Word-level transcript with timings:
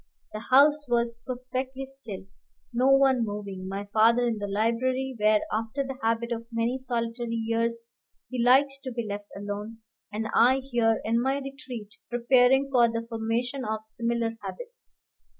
The 0.33 0.39
house 0.49 0.87
was 0.89 1.19
perfectly 1.27 1.85
still, 1.85 2.25
no 2.73 2.87
one 2.89 3.23
moving: 3.23 3.67
my 3.67 3.85
father 3.93 4.25
in 4.25 4.39
the 4.39 4.47
library, 4.47 5.15
where, 5.15 5.41
after 5.53 5.83
the 5.85 5.99
habit 6.01 6.31
of 6.31 6.47
many 6.51 6.79
solitary 6.79 7.35
years, 7.35 7.85
he 8.27 8.43
liked 8.43 8.79
to 8.83 8.91
be 8.91 9.05
left 9.07 9.27
alone, 9.37 9.83
and 10.11 10.25
I 10.33 10.61
here 10.61 10.99
in 11.05 11.21
my 11.21 11.37
retreat, 11.37 11.93
preparing 12.09 12.69
for 12.71 12.87
the 12.87 13.05
formation 13.07 13.63
of 13.63 13.85
similar 13.85 14.31
habits. 14.41 14.89